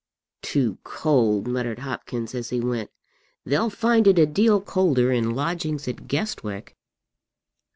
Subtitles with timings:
[0.41, 2.89] "Too cold!" muttered Hopkins, as he went.
[3.45, 6.75] "They'll find it a deal colder in lodgings at Guestwick."